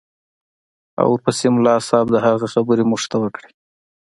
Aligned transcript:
او 0.99 1.07
ورپسې 1.13 1.47
ملا 1.55 1.75
صاحب 1.89 2.07
د 2.11 2.17
هغه 2.27 2.45
خبرې 2.53 2.83
موږ 2.89 3.01
ته 3.11 3.17
وکړې. 3.23 3.49